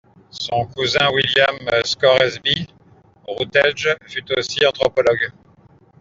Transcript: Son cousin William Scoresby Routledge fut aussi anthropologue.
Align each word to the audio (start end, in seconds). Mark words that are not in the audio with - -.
Son 0.31 0.65
cousin 0.75 1.11
William 1.13 1.59
Scoresby 1.85 2.67
Routledge 3.27 3.87
fut 4.07 4.33
aussi 4.35 4.65
anthropologue. 4.65 5.31